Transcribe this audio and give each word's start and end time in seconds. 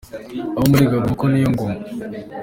Abo 0.55 0.65
muri 0.71 0.89
Gabon 0.91 1.05
inkoko 1.05 1.25
ni 1.27 1.39
yo 1.43 1.49
ngoma. 1.53 1.79